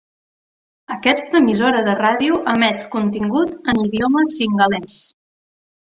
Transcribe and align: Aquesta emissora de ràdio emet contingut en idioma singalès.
Aquesta 0.93 1.41
emissora 1.41 1.83
de 1.89 1.93
ràdio 2.01 2.39
emet 2.55 2.89
contingut 2.97 3.71
en 3.75 3.83
idioma 3.87 4.25
singalès. 4.37 5.01